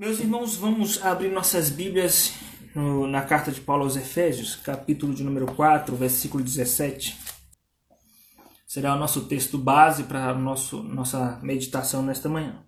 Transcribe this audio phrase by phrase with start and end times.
[0.00, 2.32] Meus irmãos, vamos abrir nossas Bíblias
[2.74, 7.18] no, na carta de Paulo aos Efésios, capítulo de número 4, versículo 17.
[8.66, 12.64] Será o nosso texto base para nossa meditação nesta manhã.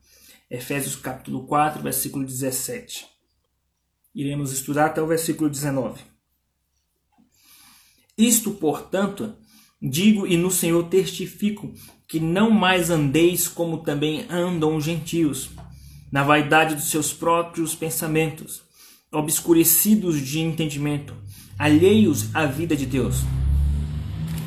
[0.51, 3.07] Efésios capítulo 4, versículo 17.
[4.15, 6.03] Iremos estudar até o versículo 19.
[8.19, 9.35] Isto, portanto,
[9.81, 11.73] digo e no Senhor testifico
[12.07, 15.49] que não mais andeis como também andam os gentios
[16.13, 18.63] na vaidade dos seus próprios pensamentos,
[19.11, 21.15] obscurecidos de entendimento,
[21.59, 23.23] alheios à vida de Deus,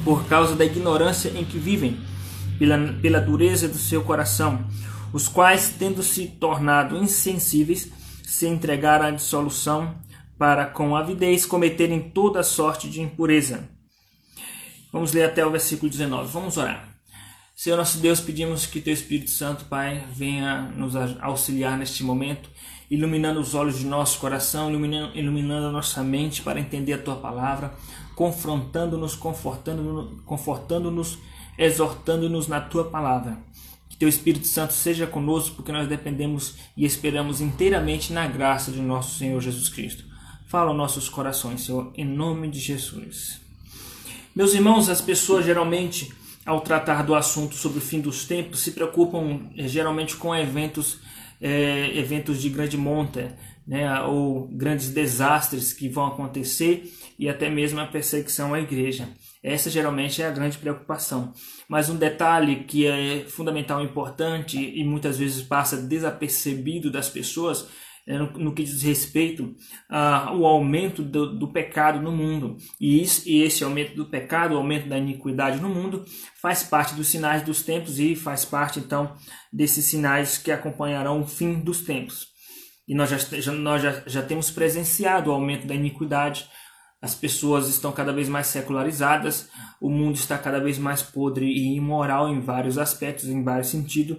[0.04, 2.00] por causa da ignorância em que vivem,
[2.60, 4.64] pela, pela dureza do seu coração,
[5.12, 7.92] os quais, tendo se tornado insensíveis,
[8.24, 9.96] se entregaram à dissolução
[10.38, 13.68] para com avidez cometerem toda sorte de impureza.
[14.92, 16.32] Vamos ler até o versículo 19.
[16.32, 16.95] Vamos orar.
[17.56, 22.50] Senhor nosso Deus, pedimos que Teu Espírito Santo, Pai, venha nos auxiliar neste momento,
[22.92, 27.16] iluminando os olhos de nosso coração, iluminando, iluminando a nossa mente para entender a Tua
[27.16, 27.74] palavra,
[28.14, 31.18] confrontando-nos, confortando-nos, confortando-nos
[31.58, 33.38] exortando-nos na Tua palavra.
[33.90, 38.82] Que Teu Espírito Santo seja conosco, porque nós dependemos e esperamos inteiramente na graça de
[38.82, 40.04] nosso Senhor Jesus Cristo.
[40.48, 43.40] Fala aos nossos corações, Senhor, em nome de Jesus.
[44.36, 46.12] Meus irmãos, as pessoas geralmente
[46.46, 51.00] ao tratar do assunto sobre o fim dos tempos, se preocupam eh, geralmente com eventos,
[51.42, 53.36] é, eventos de grande monta,
[53.68, 59.10] né, ou grandes desastres que vão acontecer e até mesmo a perseguição à igreja.
[59.42, 61.34] Essa geralmente é a grande preocupação.
[61.68, 67.68] Mas um detalhe que é fundamental e importante e muitas vezes passa desapercebido das pessoas
[68.08, 69.56] no, no, que diz respeito
[69.90, 72.58] ao aumento do, do, pecado no mundo.
[72.80, 76.06] E, isso, e esse aumento do pecado, o aumento da iniquidade no mundo,
[76.40, 79.16] faz parte dos sinais dos tempos e faz parte então
[79.52, 82.28] desses sinais que acompanharão o fim dos tempos.
[82.88, 86.48] E nós já, já nós já, já temos presenciado o aumento da iniquidade,
[87.02, 89.50] as pessoas estão cada vez mais secularizadas,
[89.82, 94.18] o mundo está cada vez mais podre e imoral em vários aspectos, em vários sentidos.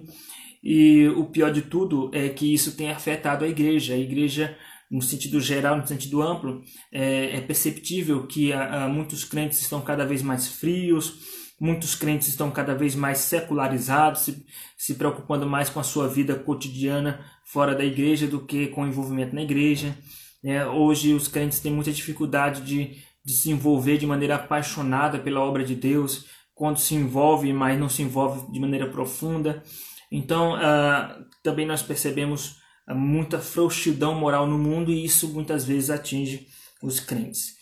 [0.63, 3.93] E o pior de tudo é que isso tem afetado a igreja.
[3.93, 4.57] A igreja,
[4.89, 9.81] no sentido geral, no sentido amplo, é, é perceptível que a, a muitos crentes estão
[9.81, 11.19] cada vez mais frios,
[11.59, 14.45] muitos crentes estão cada vez mais secularizados, se,
[14.77, 18.87] se preocupando mais com a sua vida cotidiana fora da igreja do que com o
[18.87, 19.95] envolvimento na igreja.
[20.43, 25.41] É, hoje os crentes têm muita dificuldade de, de se envolver de maneira apaixonada pela
[25.41, 29.63] obra de Deus, quando se envolve, mas não se envolve de maneira profunda.
[30.11, 32.57] Então, uh, também nós percebemos
[32.89, 36.47] uh, muita frouxidão moral no mundo e isso muitas vezes atinge
[36.81, 37.57] os crentes.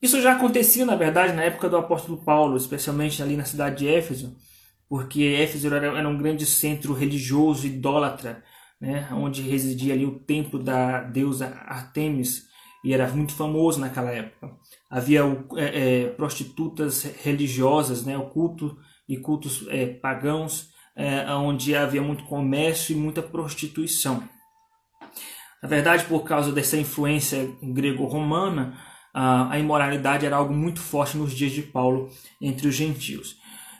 [0.00, 3.88] Isso já acontecia, na verdade, na época do apóstolo Paulo, especialmente ali na cidade de
[3.88, 4.36] Éfeso,
[4.88, 8.44] porque Éfeso era, era um grande centro religioso, idólatra,
[8.78, 12.44] né, onde residia ali o templo da deusa Artemis,
[12.84, 14.54] e era muito famoso naquela época.
[14.90, 15.22] Havia
[15.56, 18.76] é, é, prostitutas religiosas, né, o culto
[19.08, 24.22] e cultos é, pagãos, é, onde havia muito comércio e muita prostituição.
[25.62, 28.78] Na verdade, por causa dessa influência grego-romana,
[29.14, 32.10] a imoralidade era algo muito forte nos dias de Paulo
[32.40, 33.36] entre os gentios.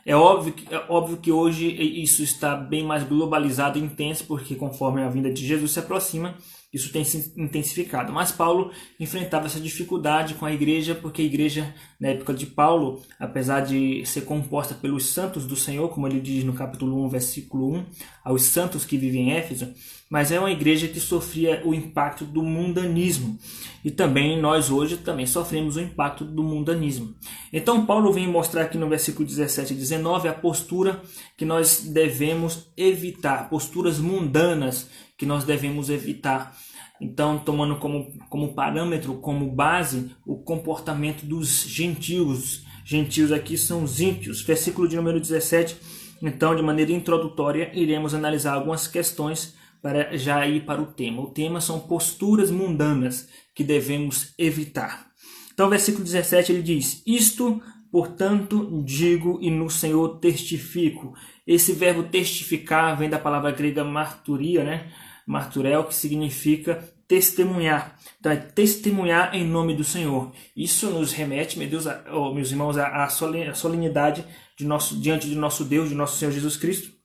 [0.07, 4.55] É óbvio, que, é óbvio que hoje isso está bem mais globalizado e intenso, porque
[4.55, 6.37] conforme a vinda de Jesus se aproxima,
[6.75, 8.13] isso tem se intensificado.
[8.13, 13.01] Mas Paulo enfrentava essa dificuldade com a igreja, porque a igreja, na época de Paulo,
[13.19, 17.73] apesar de ser composta pelos santos do Senhor, como ele diz no capítulo 1, versículo
[17.77, 17.87] 1,
[18.25, 19.73] aos santos que vivem em Éfeso,
[20.15, 23.37] mas é uma igreja que sofria o impacto do mundanismo.
[23.85, 27.17] E também nós hoje também sofremos o impacto do mundanismo.
[27.53, 31.03] Então Paulo vem mostrar aqui no versículo 17 e 19 a postura
[31.37, 34.89] que nós devemos evitar, posturas mundanas
[35.19, 36.57] que nós devemos evitar.
[37.01, 42.63] Então, tomando como, como parâmetro, como base, o comportamento dos gentios.
[42.85, 44.43] Gentios aqui são os ímpios.
[44.43, 45.77] Versículo de número 17.
[46.23, 51.21] Então, de maneira introdutória, iremos analisar algumas questões para já ir para o tema.
[51.21, 55.09] O tema são posturas mundanas que devemos evitar.
[55.53, 57.61] Então, versículo 17 ele diz: Isto,
[57.93, 61.13] portanto, digo e no Senhor testifico.
[61.47, 64.91] Esse verbo testificar vem da palavra grega marturia, né?
[65.27, 67.99] Marturel, que significa testemunhar.
[68.19, 70.33] Então, é testemunhar em nome do Senhor.
[70.57, 73.07] Isso nos remete, meu Deus, oh, meus irmãos, à
[73.53, 74.25] solenidade
[74.57, 77.04] de nosso, diante de nosso Deus, de nosso Senhor Jesus Cristo.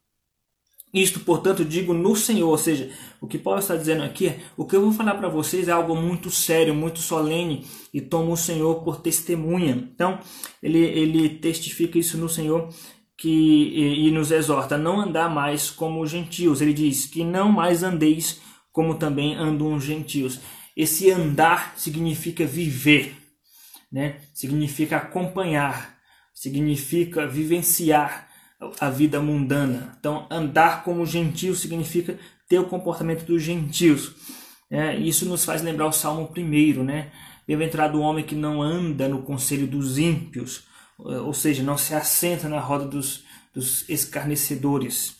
[0.93, 2.89] Isto, portanto, digo no Senhor, ou seja,
[3.21, 5.71] o que Paulo está dizendo aqui é: o que eu vou falar para vocês é
[5.71, 9.89] algo muito sério, muito solene, e tomo o Senhor por testemunha.
[9.93, 10.19] Então,
[10.63, 12.69] ele, ele testifica isso no Senhor
[13.15, 16.61] que, e, e nos exorta a não andar mais como gentios.
[16.61, 18.41] Ele diz que não mais andeis
[18.71, 20.39] como também andam os gentios.
[20.75, 23.15] Esse andar significa viver,
[23.91, 24.21] né?
[24.33, 25.97] significa acompanhar,
[26.33, 28.28] significa vivenciar
[28.79, 29.95] a vida mundana.
[29.99, 32.17] Então, andar como gentio significa
[32.47, 34.13] ter o comportamento dos gentios.
[34.69, 37.11] É, isso nos faz lembrar o Salmo 1, né?
[37.47, 40.63] Bem-aventurado o homem que não anda no conselho dos ímpios,
[40.99, 43.23] ou seja, não se assenta na roda dos,
[43.53, 45.15] dos escarnecedores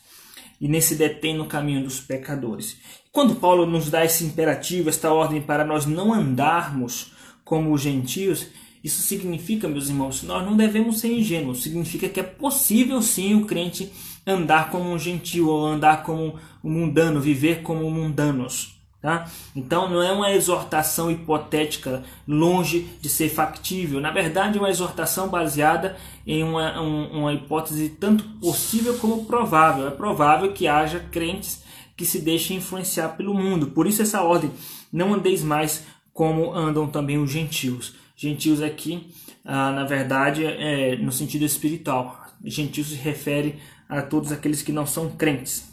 [0.62, 2.78] e nem se detém no caminho dos pecadores.
[3.12, 7.14] Quando Paulo nos dá esse imperativo, esta ordem para nós não andarmos
[7.44, 8.48] como os gentios,
[8.84, 11.64] isso significa, meus irmãos, nós não devemos ser ingênuos.
[11.64, 13.92] Significa que é possível sim o crente
[14.26, 18.80] andar como um gentio ou andar como um mundano, viver como mundanos.
[19.02, 19.32] Tá?
[19.56, 24.02] Então não é uma exortação hipotética longe de ser factível.
[24.02, 25.96] Na verdade, é uma exortação baseada
[26.28, 29.88] em uma, um, uma hipótese tanto possível como provável.
[29.88, 31.64] É provável que haja crentes
[31.96, 33.68] que se deixem influenciar pelo mundo.
[33.68, 34.52] Por isso essa ordem,
[34.92, 37.96] não andeis mais como andam também os gentios.
[38.22, 39.08] Gentios aqui,
[39.46, 42.28] ah, na verdade, é no sentido espiritual.
[42.44, 45.72] Gentios se refere a todos aqueles que não são crentes.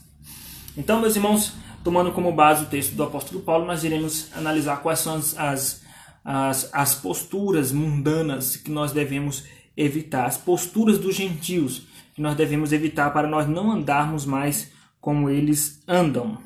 [0.76, 5.00] Então, meus irmãos, tomando como base o texto do apóstolo Paulo, nós iremos analisar quais
[5.00, 5.82] são as, as,
[6.24, 9.42] as, as posturas mundanas que nós devemos
[9.76, 14.70] evitar, as posturas dos gentios que nós devemos evitar para nós não andarmos mais
[15.00, 16.38] como eles andam.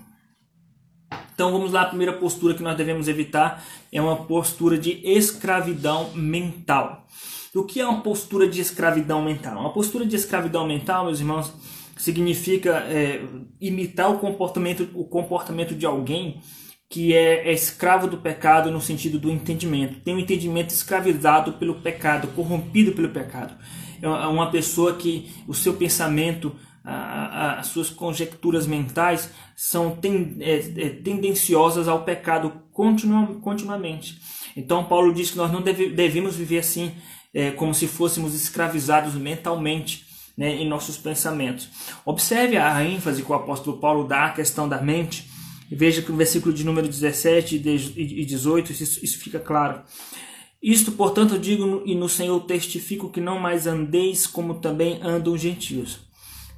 [1.41, 6.11] Então vamos lá, a primeira postura que nós devemos evitar é uma postura de escravidão
[6.15, 7.07] mental.
[7.55, 9.59] O que é uma postura de escravidão mental?
[9.59, 11.51] Uma postura de escravidão mental, meus irmãos,
[11.97, 13.23] significa é,
[13.59, 16.43] imitar o comportamento, o comportamento de alguém
[16.91, 19.99] que é, é, escravo do pecado no sentido do entendimento.
[20.01, 23.55] Tem um entendimento escravizado pelo pecado, corrompido pelo pecado.
[24.03, 30.89] É uma pessoa que o seu pensamento, as suas conjecturas mentais são ten, é, é,
[30.89, 34.19] tendenciosas ao pecado continua, continuamente.
[34.57, 36.93] Então Paulo diz que nós não deve, devemos viver assim,
[37.35, 40.07] é, como se fôssemos escravizados mentalmente
[40.37, 41.69] né, em nossos pensamentos.
[42.05, 45.29] Observe a ênfase que o apóstolo Paulo dá à questão da mente.
[45.71, 49.83] Veja que o versículo de número 17 e 18, isso, isso fica claro.
[50.63, 55.41] Isto, portanto, digo e no Senhor testifico que não mais andeis como também andam os
[55.41, 56.01] gentios,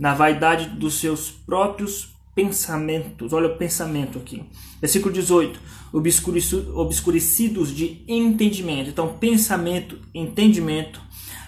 [0.03, 3.33] na vaidade dos seus próprios pensamentos.
[3.33, 4.43] Olha o pensamento aqui.
[4.81, 5.61] Versículo 18.
[6.75, 8.91] Obscurecidos de entendimento.
[8.91, 11.01] Então, pensamento, entendimento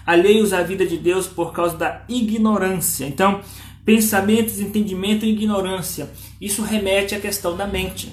[0.05, 3.05] alheios à vida de Deus por causa da ignorância.
[3.05, 3.41] Então,
[3.83, 6.09] pensamentos, entendimento e ignorância.
[6.39, 8.09] Isso remete à questão da mente.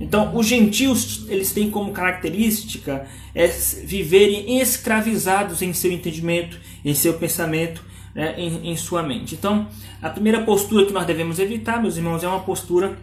[0.00, 3.04] Então, os gentios, eles têm como característica
[3.34, 7.82] é viverem escravizados em seu entendimento, em seu pensamento,
[8.16, 9.34] né, em, em sua mente.
[9.34, 9.68] Então,
[10.00, 12.96] a primeira postura que nós devemos evitar, meus irmãos, é uma postura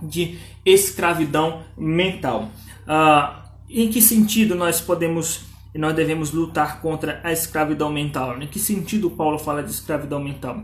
[0.00, 2.48] de escravidão mental.
[2.86, 8.40] Ah, em que sentido nós podemos e nós devemos lutar contra a escravidão mental.
[8.40, 10.62] Em que sentido Paulo fala de escravidão mental?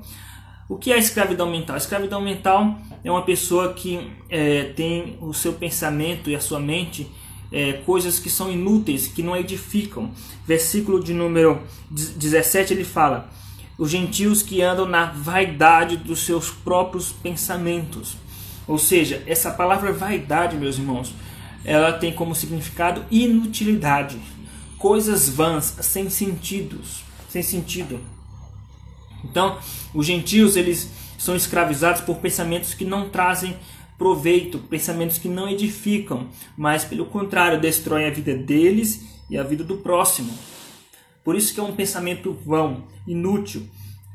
[0.69, 1.75] O que é escravidão mental?
[1.75, 6.61] A escravidão mental é uma pessoa que é, tem o seu pensamento e a sua
[6.61, 7.11] mente
[7.52, 10.11] é, coisas que são inúteis, que não edificam.
[10.47, 11.61] Versículo de número
[11.91, 13.31] 17 ele fala:
[13.79, 18.17] Os gentios que andam na vaidade dos seus próprios pensamentos.
[18.67, 21.12] Ou seja, essa palavra vaidade, meus irmãos,
[21.64, 24.19] ela tem como significado inutilidade
[24.80, 28.00] coisas vãs, sem sentidos, sem sentido.
[29.23, 29.59] Então,
[29.92, 33.54] os gentios eles são escravizados por pensamentos que não trazem
[34.00, 39.62] proveito, pensamentos que não edificam, mas pelo contrário, destroem a vida deles e a vida
[39.62, 40.33] do próximo.
[41.23, 43.69] Por isso que é um pensamento vão, inútil.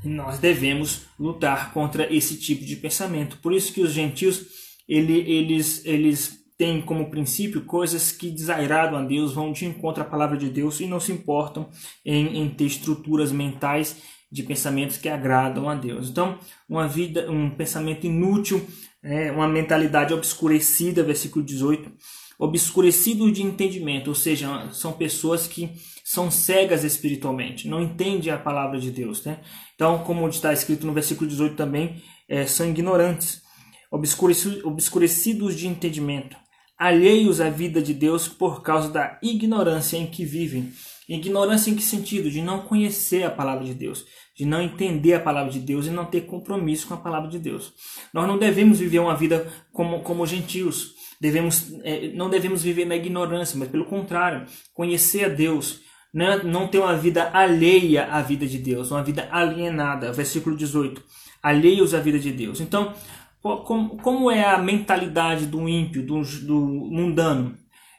[0.04, 3.38] E nós devemos lutar contra esse tipo de pensamento.
[3.44, 4.48] Por isso que os gentios
[4.90, 10.06] ele, eles, eles têm como princípio coisas que desagradam a Deus, vão de encontro à
[10.06, 11.70] palavra de Deus e não se importam
[12.04, 13.98] em, em ter estruturas mentais
[14.36, 16.10] de pensamentos que agradam a Deus.
[16.10, 16.38] Então,
[16.68, 18.68] uma vida, um pensamento inútil,
[19.02, 21.90] é, uma mentalidade obscurecida, versículo 18,
[22.38, 25.72] obscurecido de entendimento, ou seja, são pessoas que
[26.04, 29.24] são cegas espiritualmente, não entendem a palavra de Deus.
[29.24, 29.40] Né?
[29.74, 33.42] Então, como está escrito no versículo 18 também, é, são ignorantes,
[33.90, 36.36] obscurecidos de entendimento,
[36.78, 40.74] alheios à vida de Deus por causa da ignorância em que vivem.
[41.08, 42.32] Ignorância em que sentido?
[42.32, 45.92] De não conhecer a palavra de Deus, de não entender a palavra de Deus e
[45.92, 47.74] não ter compromisso com a palavra de Deus.
[48.14, 52.96] Nós não devemos viver uma vida como, como gentios, devemos, é, não devemos viver na
[52.96, 55.82] ignorância, mas pelo contrário, conhecer a Deus,
[56.14, 60.12] não, não ter uma vida alheia à vida de Deus, uma vida alienada.
[60.12, 61.04] Versículo 18.
[61.44, 62.60] Alheios à vida de Deus.
[62.60, 62.94] Então,
[63.42, 66.60] como, como é a mentalidade do ímpio, do, do
[66.90, 67.56] mundano?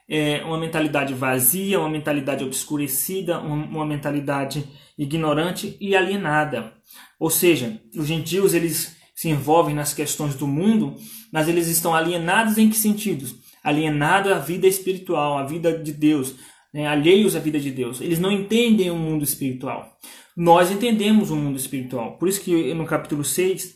[0.09, 4.63] É uma mentalidade vazia, uma mentalidade obscurecida, uma, uma mentalidade
[4.97, 6.73] ignorante e alienada.
[7.19, 10.95] Ou seja, os gentios eles se envolvem nas questões do mundo,
[11.31, 13.35] mas eles estão alienados em que sentidos?
[13.63, 16.35] Alienados à vida espiritual, à vida de Deus,
[16.73, 16.87] né?
[16.87, 17.99] alheios à vida de Deus.
[17.99, 19.97] Eles não entendem o mundo espiritual.
[20.35, 22.17] Nós entendemos o mundo espiritual.
[22.19, 23.75] Por isso que no capítulo 6,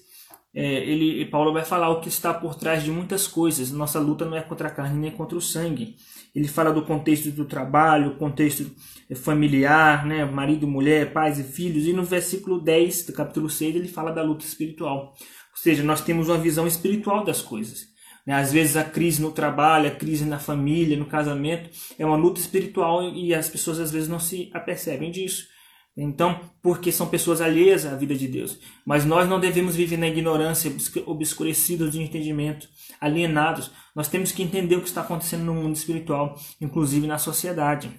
[0.54, 3.72] é, ele, Paulo vai falar o que está por trás de muitas coisas.
[3.72, 5.96] Nossa luta não é contra a carne nem contra o sangue.
[6.34, 8.72] Ele fala do contexto do trabalho, contexto
[9.16, 10.24] familiar, né?
[10.24, 11.86] marido, mulher, pais e filhos.
[11.86, 15.14] E no versículo 10 do capítulo 6 ele fala da luta espiritual.
[15.52, 17.92] Ou seja, nós temos uma visão espiritual das coisas.
[18.26, 18.34] Né?
[18.34, 21.70] Às vezes a crise no trabalho, a crise na família, no casamento,
[22.00, 25.48] é uma luta espiritual e as pessoas às vezes não se apercebem disso.
[25.96, 28.58] Então, porque são pessoas alheias à vida de Deus.
[28.86, 30.72] Mas nós não devemos viver na ignorância,
[31.06, 32.70] obscurecidos de entendimento,
[33.00, 33.72] alienados.
[33.94, 37.92] Nós temos que entender o que está acontecendo no mundo espiritual, inclusive na sociedade.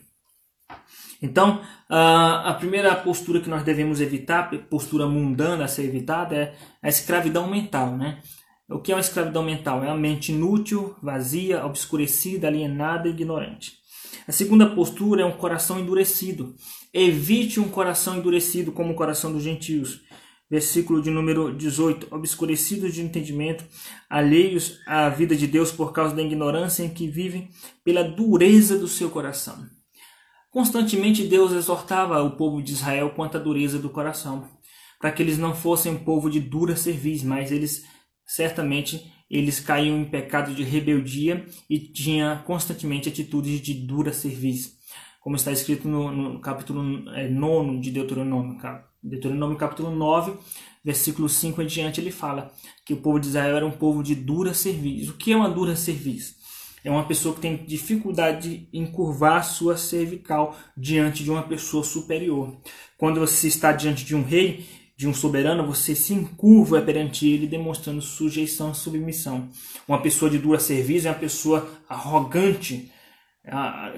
[1.21, 6.89] Então, a primeira postura que nós devemos evitar, postura mundana a ser evitada, é a
[6.89, 7.97] escravidão mental.
[7.97, 8.23] Né?
[8.71, 9.85] O que é uma escravidão mental?
[9.85, 13.82] É a mente inútil, vazia, obscurecida, alienada e ignorante.
[14.27, 16.55] A segunda postura é um coração endurecido.
[16.93, 20.03] Evite um coração endurecido como o coração dos gentios.
[20.49, 23.65] Versículo de número 18: Obscurecidos de entendimento,
[24.09, 27.49] alheios à vida de Deus por causa da ignorância em que vivem,
[27.83, 29.67] pela dureza do seu coração.
[30.51, 34.47] Constantemente Deus exortava o povo de Israel quanto à dureza do coração,
[35.01, 37.85] para que eles não fossem um povo de dura cerviz, mas eles
[38.27, 44.81] certamente eles caíam em pecado de rebeldia e tinham constantemente atitudes de dura cerviz
[45.23, 48.59] como está escrito no, no capítulo é, 9 de Deuteronômio.
[49.01, 50.35] Deuteronômio capítulo 9,
[50.85, 52.53] versículo 5 em diante, ele fala
[52.85, 55.13] que o povo de Israel era um povo de dura serviço.
[55.13, 56.35] O que é uma dura serviço?
[56.85, 62.61] É uma pessoa que tem dificuldade em curvar sua cervical diante de uma pessoa superior.
[62.99, 64.67] Quando você está diante de um rei,
[65.03, 69.49] de um soberano, você se encurva perante ele, demonstrando sujeição e submissão.
[69.89, 72.89] Uma pessoa de dura serviço é uma pessoa arrogante,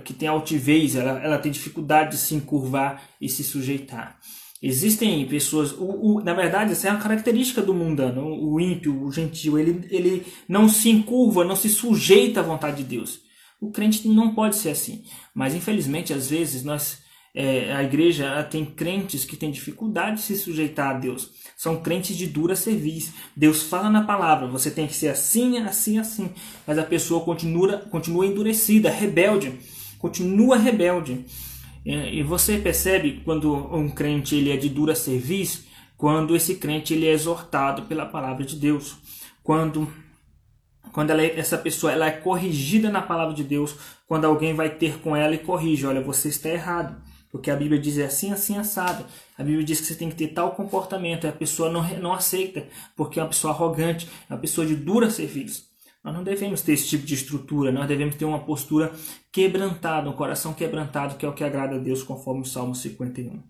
[0.02, 4.18] que tem altivez, ela, ela tem dificuldade de se encurvar e se sujeitar.
[4.62, 9.12] Existem pessoas, o, o, na verdade, essa é uma característica do mundano, o, ímpio, o
[9.12, 13.20] gentil, ele, ele não se encurva, não se sujeita à vontade de Deus.
[13.61, 17.03] O crente não pode ser assim, mas infelizmente às vezes nós
[17.35, 21.33] é, a igreja tem crentes que têm dificuldade de se sujeitar a Deus.
[21.57, 23.12] São crentes de dura serviço.
[23.37, 26.31] Deus fala na palavra, você tem que ser assim, assim, assim.
[26.64, 29.53] Mas a pessoa continua, continua endurecida, rebelde.
[29.99, 31.25] Continua rebelde.
[31.85, 37.07] E você percebe quando um crente ele é de dura serviço, quando esse crente ele
[37.07, 38.97] é exortado pela palavra de Deus.
[39.43, 39.93] Quando
[40.93, 43.75] quando ela, é, essa pessoa ela é corrigida na palavra de Deus,
[44.07, 47.03] quando alguém vai ter com ela e corrige, olha, você está errado.
[47.35, 49.05] Porque a Bíblia diz é assim, assim, assado.
[49.37, 51.25] A Bíblia diz que você tem que ter tal comportamento.
[51.25, 52.64] E a pessoa não, não aceita,
[52.95, 55.64] porque é uma pessoa arrogante, é uma pessoa de dura serviço.
[56.05, 58.93] Nós não devemos ter esse tipo de estrutura, nós devemos ter uma postura
[59.33, 63.43] quebrantada, um coração quebrantado, que é o que agrada a Deus, conforme o Salmo 51.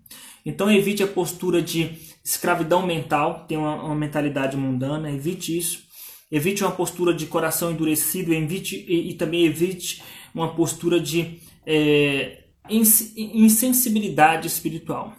[0.46, 1.90] Então evite a postura de
[2.24, 5.84] escravidão mental, tem uma, uma mentalidade mundana, evite isso.
[6.32, 10.02] Evite uma postura de coração endurecido, evite, e, e também evite
[10.34, 15.14] uma postura de é, insensibilidade espiritual.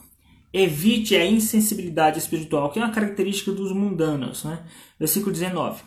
[0.54, 4.44] Evite a insensibilidade espiritual, que é uma característica dos mundanos.
[4.44, 4.64] Né?
[4.98, 5.84] Versículo 19.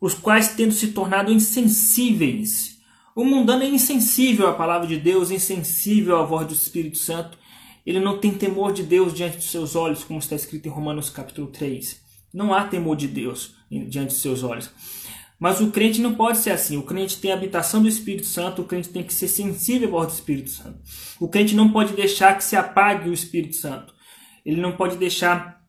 [0.00, 2.78] Os quais, tendo se tornado insensíveis.
[3.14, 7.38] O mundano é insensível à palavra de Deus, insensível à voz do Espírito Santo.
[7.86, 11.10] Ele não tem temor de Deus diante dos seus olhos, como está escrito em Romanos
[11.10, 12.02] capítulo 3.
[12.32, 14.70] Não há temor de Deus diante dos seus olhos.
[15.44, 16.78] Mas o crente não pode ser assim.
[16.78, 19.90] O crente tem a habitação do Espírito Santo, o crente tem que ser sensível à
[19.90, 20.78] voz do Espírito Santo.
[21.20, 23.92] O crente não pode deixar que se apague o Espírito Santo.
[24.42, 25.62] Ele não pode deixar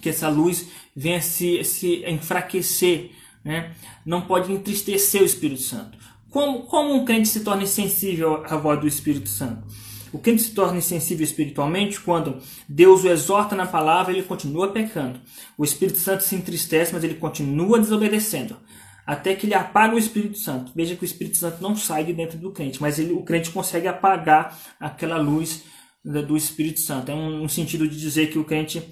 [0.00, 3.10] que essa luz venha se, se enfraquecer.
[3.44, 3.74] Né?
[4.04, 5.98] Não pode entristecer o Espírito Santo.
[6.30, 9.66] Como, como um crente se torna sensível à voz do Espírito Santo?
[10.12, 12.38] O crente se torna insensível espiritualmente quando
[12.68, 15.20] Deus o exorta na palavra ele continua pecando.
[15.58, 18.56] O Espírito Santo se entristece, mas ele continua desobedecendo.
[19.06, 20.72] Até que ele apaga o Espírito Santo.
[20.74, 23.50] Veja que o Espírito Santo não sai de dentro do crente, mas ele, o crente
[23.50, 25.64] consegue apagar aquela luz
[26.04, 27.10] do Espírito Santo.
[27.10, 28.82] É um, um sentido de dizer que o crente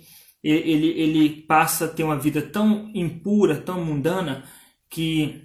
[0.44, 4.44] ele, ele passa a ter uma vida tão impura, tão mundana,
[4.90, 5.42] que,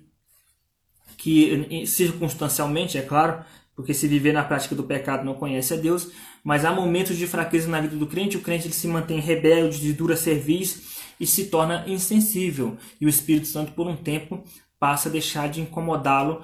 [1.17, 3.43] que circunstancialmente, é claro,
[3.75, 6.11] porque se viver na prática do pecado não conhece a Deus,
[6.43, 9.79] mas há momentos de fraqueza na vida do crente, o crente ele se mantém rebelde,
[9.79, 12.77] de dura serviço, e se torna insensível.
[12.99, 14.43] E o Espírito Santo, por um tempo,
[14.79, 16.41] passa a deixar de incomodá-lo,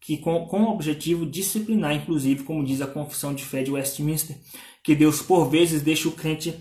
[0.00, 4.36] que com, com o objetivo disciplinar, inclusive, como diz a Confissão de Fé de Westminster,
[4.82, 6.54] que Deus por vezes deixa o crente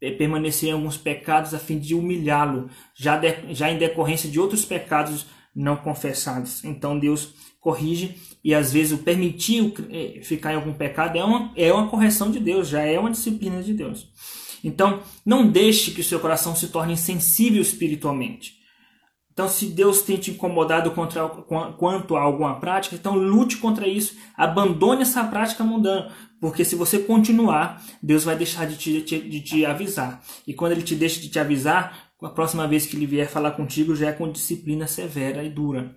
[0.00, 3.20] eh, permanecer em alguns pecados a fim de humilhá-lo, já,
[3.50, 6.64] já em decorrência de outros pecados não confessados.
[6.64, 11.52] Então Deus corrige e às vezes o permitir eh, ficar em algum pecado é uma,
[11.56, 14.08] é uma correção de Deus, já é uma disciplina de Deus.
[14.66, 18.56] Então não deixe que o seu coração se torne insensível espiritualmente.
[19.32, 24.16] Então, se Deus tem te incomodado contra, quanto a alguma prática, então lute contra isso,
[24.34, 29.66] abandone essa prática mundana, porque se você continuar, Deus vai deixar de te, de, te
[29.66, 30.22] avisar.
[30.46, 33.50] E quando Ele te deixa de te avisar, a próxima vez que Ele vier falar
[33.50, 35.94] contigo já é com disciplina severa e dura.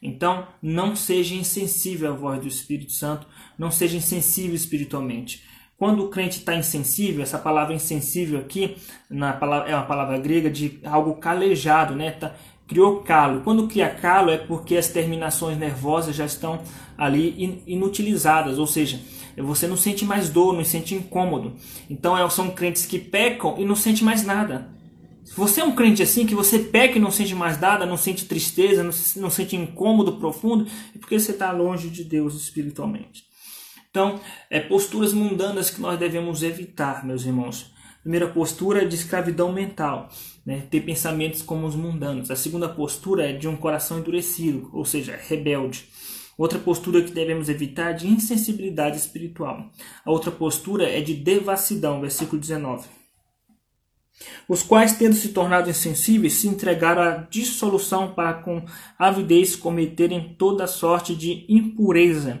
[0.00, 3.26] Então, não seja insensível à voz do Espírito Santo,
[3.58, 5.42] não seja insensível espiritualmente.
[5.78, 8.76] Quando o crente está insensível, essa palavra insensível aqui
[9.10, 12.12] na palavra, é uma palavra grega de algo calejado, né?
[12.12, 12.34] Tá,
[12.66, 13.42] criou calo.
[13.42, 16.60] Quando cria calo é porque as terminações nervosas já estão
[16.96, 19.00] ali inutilizadas, ou seja,
[19.36, 21.54] você não sente mais dor, não sente incômodo.
[21.90, 24.74] Então é, são crentes que pecam e não sente mais nada.
[25.24, 27.96] Se você é um crente assim, que você peca e não sente mais nada, não
[27.96, 33.24] sente tristeza, não, não sente incômodo profundo, é porque você está longe de Deus espiritualmente.
[33.96, 37.72] Então, é posturas mundanas que nós devemos evitar, meus irmãos.
[38.02, 40.10] Primeira postura é de escravidão mental,
[40.44, 40.64] né?
[40.70, 42.30] ter pensamentos como os mundanos.
[42.30, 45.88] A segunda postura é de um coração endurecido, ou seja, rebelde.
[46.36, 49.70] Outra postura que devemos evitar é de insensibilidade espiritual.
[50.04, 52.86] A outra postura é de devassidão, versículo 19
[54.48, 58.64] os quais, tendo se tornado insensíveis, se entregaram à dissolução para com
[58.98, 62.40] avidez cometerem toda sorte de impureza.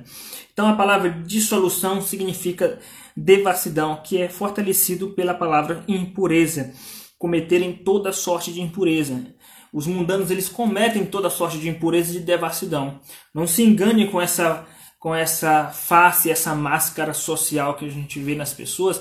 [0.52, 2.78] Então a palavra dissolução significa
[3.16, 6.72] devassidão, que é fortalecido pela palavra impureza,
[7.18, 9.34] cometerem toda sorte de impureza.
[9.72, 13.00] Os mundanos eles cometem toda sorte de impureza e de devassidão.
[13.34, 14.66] Não se engane com essa
[14.98, 19.00] com essa face, essa máscara social que a gente vê nas pessoas,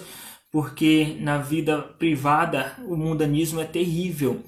[0.56, 4.42] porque na vida privada o mundanismo é terrível,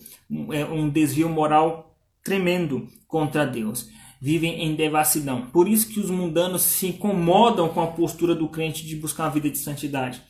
[0.54, 3.90] é um desvio moral tremendo contra Deus.
[4.22, 5.48] Vivem em devassidão.
[5.48, 9.32] Por isso que os mundanos se incomodam com a postura do crente de buscar uma
[9.32, 10.22] vida de santidade.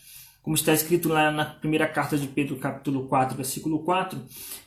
[0.42, 4.20] Como está escrito lá na primeira carta de Pedro, capítulo 4, versículo 4,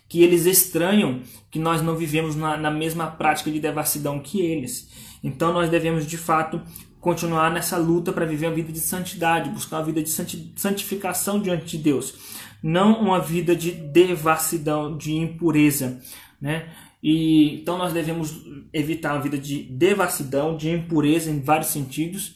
[0.08, 4.88] que eles estranham que nós não vivemos na, na mesma prática de devassidão que eles.
[5.24, 6.62] Então nós devemos de fato
[7.00, 11.76] continuar nessa luta para viver a vida de santidade, buscar uma vida de santificação diante
[11.76, 12.14] de Deus,
[12.62, 16.00] não uma vida de devassidão, de impureza,
[16.40, 16.68] né?
[17.02, 22.34] E então nós devemos evitar a vida de devassidão, de impureza em vários sentidos,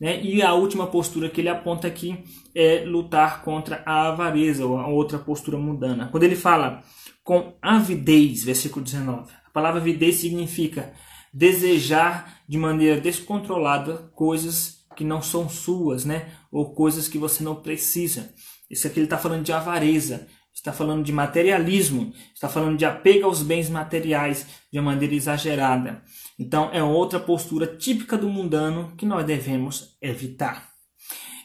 [0.00, 0.22] né?
[0.22, 2.24] E a última postura que ele aponta aqui
[2.54, 6.08] é lutar contra a avareza, ou a outra postura mundana.
[6.10, 6.82] Quando ele fala
[7.22, 10.94] com avidez, versículo 19, a palavra avidez significa
[11.36, 16.30] desejar de maneira descontrolada coisas que não são suas, né?
[16.50, 18.32] Ou coisas que você não precisa.
[18.70, 23.26] Isso aqui ele está falando de avareza, está falando de materialismo, está falando de apego
[23.26, 26.02] aos bens materiais de uma maneira exagerada.
[26.38, 30.70] Então é outra postura típica do mundano que nós devemos evitar.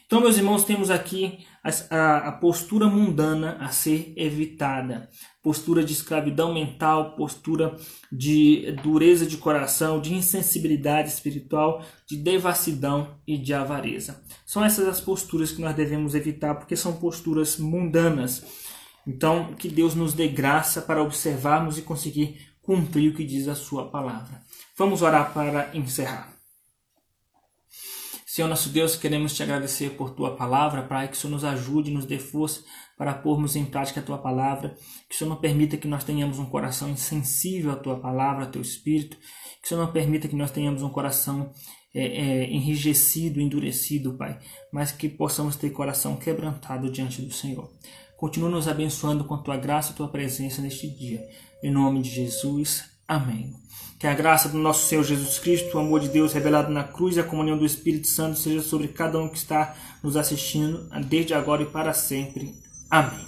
[0.06, 5.08] Então, meus irmãos, temos aqui a, a, a, postura mundana a ser evitada.
[5.42, 7.76] Postura de escravidão mental, postura
[8.10, 14.22] de dureza de coração, de insensibilidade espiritual, de devassidão e de avareza.
[14.46, 18.44] São essas as posturas que nós devemos evitar, porque são posturas mundanas.
[19.04, 23.56] Então, que Deus nos dê graça para observarmos e conseguir cumprir o que diz a
[23.56, 24.40] Sua palavra.
[24.78, 26.32] Vamos orar para encerrar.
[28.32, 31.90] Senhor nosso Deus, queremos te agradecer por tua palavra, Pai, que o Senhor nos ajude,
[31.90, 32.62] nos dê força
[32.96, 34.76] para pormos em prática a tua palavra,
[35.08, 38.50] que o Senhor não permita que nós tenhamos um coração insensível à tua palavra, ao
[38.50, 41.52] teu espírito, que o Senhor não permita que nós tenhamos um coração
[41.94, 44.38] é, é, enrijecido, endurecido, Pai,
[44.72, 47.70] mas que possamos ter coração quebrantado diante do Senhor.
[48.16, 51.26] Continua nos abençoando com a tua graça e tua presença neste dia.
[51.62, 52.84] Em nome de Jesus.
[53.06, 53.52] Amém.
[53.98, 57.16] Que a graça do nosso Senhor Jesus Cristo, o amor de Deus revelado na cruz
[57.16, 61.34] e a comunhão do Espírito Santo seja sobre cada um que está nos assistindo, desde
[61.34, 62.54] agora e para sempre.
[62.92, 63.26] Amém.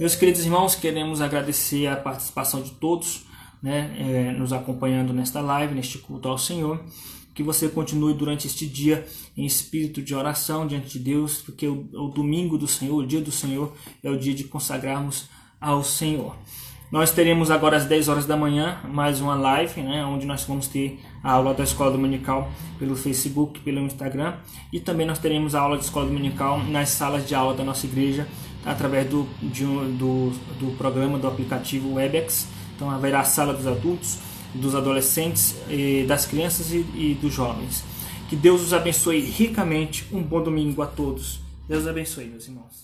[0.00, 3.24] Meus queridos irmãos, queremos agradecer a participação de todos,
[3.62, 6.82] né, é, nos acompanhando nesta live, neste culto ao Senhor.
[7.32, 11.88] Que você continue durante este dia em espírito de oração diante de Deus, porque o,
[11.92, 13.72] o domingo do Senhor, o dia do Senhor,
[14.02, 15.28] é o dia de consagrarmos
[15.60, 16.36] ao Senhor.
[16.90, 20.66] Nós teremos agora às 10 horas da manhã mais uma live, né, onde nós vamos
[20.66, 24.34] ter a aula da Escola Dominical pelo Facebook, pelo Instagram,
[24.72, 27.86] e também nós teremos a aula de Escola Dominical nas salas de aula da nossa
[27.86, 28.26] igreja,
[28.64, 32.46] através do, de, do, do programa do aplicativo Webex.
[32.74, 34.18] Então haverá a sala dos adultos,
[34.54, 35.56] dos adolescentes,
[36.06, 37.84] das crianças e, e dos jovens.
[38.28, 40.06] Que Deus os abençoe ricamente.
[40.12, 41.40] Um bom domingo a todos.
[41.68, 42.81] Deus abençoe, meus irmãos.